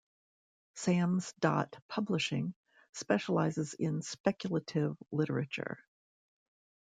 Sam's 0.73 1.31
Dot 1.33 1.75
Publishing 1.87 2.55
specializes 2.91 3.75
in 3.75 4.01
speculative 4.01 4.97
literature. 5.11 5.77